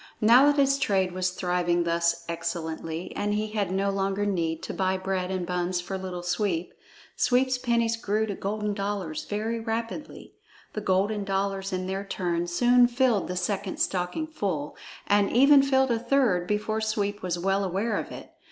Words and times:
Now 0.19 0.47
that 0.47 0.57
his 0.59 0.79
trade 0.79 1.11
was 1.11 1.29
thriving 1.29 1.83
thus 1.83 2.25
excellently 2.27 3.13
and 3.15 3.35
he 3.35 3.49
had 3.49 3.71
no 3.71 3.91
longer 3.91 4.25
need 4.25 4.63
to 4.63 4.73
buy 4.73 4.97
bread 4.97 5.29
and 5.29 5.45
buns 5.45 5.79
for 5.79 5.95
Little 5.95 6.23
Sweep, 6.23 6.73
Sweep's 7.15 7.59
pennies 7.59 7.95
grew 7.97 8.25
to 8.25 8.33
golden 8.33 8.73
dollars 8.73 9.25
very 9.25 9.59
rapidly. 9.59 10.33
The 10.73 10.81
golden 10.81 11.23
dollars 11.23 11.71
in 11.71 11.85
their 11.85 12.03
turn 12.03 12.47
soon 12.47 12.87
filled 12.87 13.27
the 13.27 13.35
second 13.37 13.77
stocking 13.77 14.25
full, 14.25 14.75
and 15.05 15.31
even 15.31 15.61
filled 15.61 15.91
a 15.91 15.99
third 15.99 16.47
before 16.47 16.81
Sweep 16.81 17.21
was 17.21 17.37
well 17.37 17.63
aware 17.63 17.95
of 17.95 18.11
it. 18.11 18.31